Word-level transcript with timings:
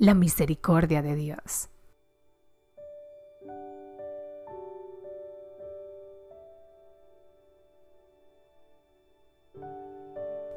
la 0.00 0.14
misericordia 0.14 1.02
de 1.02 1.14
Dios. 1.14 1.68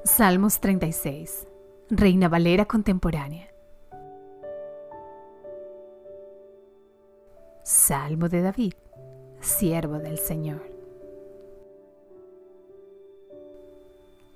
Salmos 0.06 0.62
36, 0.62 1.46
Reina 1.90 2.30
Valera 2.30 2.66
contemporánea. 2.66 3.54
Salmo 7.64 8.30
de 8.30 8.42
David, 8.44 8.74
siervo 9.42 10.00
del 10.00 10.20
Señor. 10.20 10.62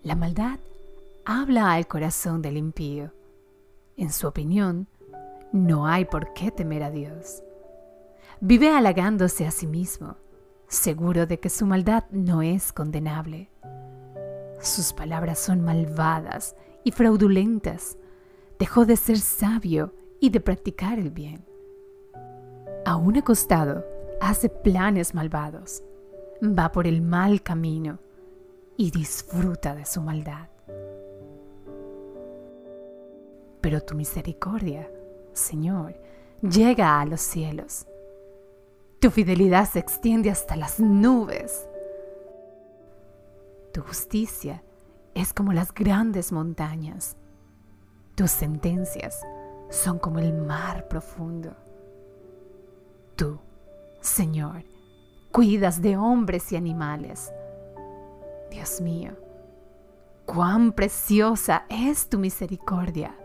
La 0.03 0.15
maldad 0.15 0.59
habla 1.23 1.71
al 1.71 1.87
corazón 1.87 2.41
del 2.41 2.57
impío. 2.57 3.13
En 3.95 4.11
su 4.11 4.27
opinión, 4.27 4.87
no 5.51 5.87
hay 5.87 6.05
por 6.05 6.33
qué 6.33 6.51
temer 6.51 6.83
a 6.83 6.91
Dios. 6.91 7.43
Vive 8.39 8.69
halagándose 8.69 9.47
a 9.47 9.51
sí 9.51 9.67
mismo, 9.67 10.17
seguro 10.67 11.25
de 11.25 11.39
que 11.39 11.49
su 11.49 11.65
maldad 11.65 12.03
no 12.11 12.41
es 12.41 12.71
condenable. 12.71 13.49
Sus 14.61 14.93
palabras 14.93 15.39
son 15.39 15.61
malvadas 15.61 16.55
y 16.83 16.91
fraudulentas. 16.91 17.97
Dejó 18.59 18.85
de 18.85 18.97
ser 18.97 19.19
sabio 19.19 19.93
y 20.19 20.29
de 20.29 20.39
practicar 20.39 20.99
el 20.99 21.11
bien. 21.11 21.45
Aún 22.85 23.17
acostado, 23.17 23.85
hace 24.21 24.49
planes 24.49 25.13
malvados. 25.13 25.83
Va 26.41 26.71
por 26.71 26.87
el 26.87 27.01
mal 27.01 27.41
camino 27.41 27.99
y 28.77 28.91
disfruta 28.91 29.75
de 29.75 29.85
su 29.85 30.01
maldad. 30.01 30.49
Pero 33.61 33.81
tu 33.81 33.95
misericordia, 33.95 34.89
Señor, 35.37 35.95
llega 36.41 36.99
a 36.99 37.05
los 37.05 37.21
cielos. 37.21 37.87
Tu 38.99 39.11
fidelidad 39.11 39.69
se 39.69 39.79
extiende 39.79 40.31
hasta 40.31 40.55
las 40.55 40.79
nubes. 40.79 41.67
Tu 43.73 43.81
justicia 43.81 44.63
es 45.13 45.33
como 45.33 45.53
las 45.53 45.73
grandes 45.73 46.31
montañas. 46.31 47.15
Tus 48.15 48.31
sentencias 48.31 49.19
son 49.69 49.99
como 49.99 50.19
el 50.19 50.33
mar 50.33 50.87
profundo. 50.87 51.55
Tú, 53.15 53.39
Señor, 54.01 54.63
cuidas 55.31 55.81
de 55.81 55.97
hombres 55.97 56.51
y 56.51 56.55
animales. 56.55 57.31
Dios 58.49 58.81
mío, 58.81 59.11
cuán 60.25 60.71
preciosa 60.71 61.65
es 61.69 62.09
tu 62.09 62.17
misericordia. 62.17 63.15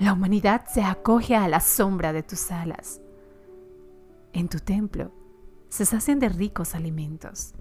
La 0.00 0.14
humanidad 0.14 0.64
se 0.66 0.82
acoge 0.82 1.36
a 1.36 1.46
la 1.46 1.60
sombra 1.60 2.14
de 2.14 2.22
tus 2.22 2.50
alas. 2.50 3.02
En 4.32 4.48
tu 4.48 4.58
templo 4.58 5.12
se 5.68 5.84
sacian 5.84 6.18
de 6.18 6.30
ricos 6.30 6.74
alimentos. 6.74 7.52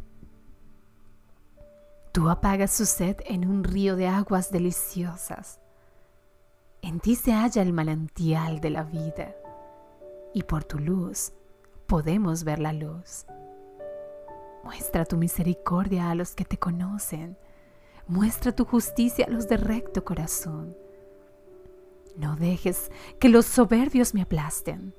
Tú 2.14 2.30
apagas 2.30 2.72
su 2.72 2.86
sed 2.86 3.17
en 3.26 3.45
un 3.45 3.66
río 3.66 3.98
de 3.98 4.08
aguas 4.08 4.52
deliciosas. 4.52 5.60
En 6.82 7.02
ti 7.02 7.17
se 7.17 7.34
halla 7.34 7.62
el 7.62 7.73
manantial 7.73 8.62
de 8.62 8.70
la 8.70 8.84
vida, 8.84 9.36
y 10.34 10.44
por 10.44 10.64
tu 10.64 10.80
luz 10.80 11.34
podemos 11.88 12.45
ver 12.45 12.60
la 12.60 12.72
luz. 12.72 13.26
Muestra 14.64 15.04
tu 15.04 15.17
misericordia 15.17 16.10
a 16.10 16.16
los 16.16 16.36
que 16.36 16.45
te 16.45 16.58
conocen. 16.58 17.38
Muestra 18.08 18.54
tu 18.54 18.64
justicia 18.64 19.26
a 19.26 19.30
los 19.30 19.50
de 19.50 19.58
recto 19.58 20.06
corazón. 20.06 20.73
No 22.20 22.36
dejes 22.36 22.92
que 23.17 23.30
los 23.30 23.45
soberbios 23.45 24.14
me 24.14 24.22
aplasten, 24.22 24.94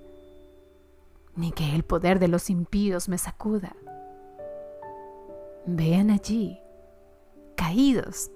ni 1.37 1.53
que 1.53 1.75
el 1.75 1.83
poder 1.83 2.19
de 2.19 2.29
los 2.29 2.49
impíos 2.49 3.11
me 3.11 3.19
sacuda. 3.19 3.77
Vean 5.67 6.11
allí 6.11 6.59
caídos 7.57 8.31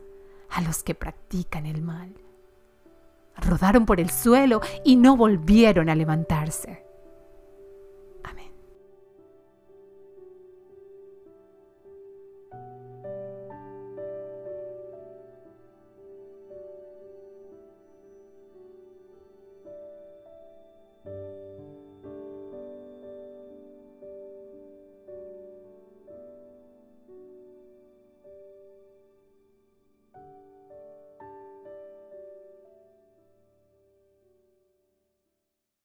a 0.50 0.60
los 0.60 0.82
que 0.82 0.94
practican 0.94 1.64
el 1.64 1.80
mal. 1.80 2.14
Rodaron 3.38 3.86
por 3.86 4.00
el 4.00 4.10
suelo 4.10 4.60
y 4.84 4.96
no 4.96 5.16
volvieron 5.16 5.88
a 5.88 5.94
levantarse. 5.94 6.83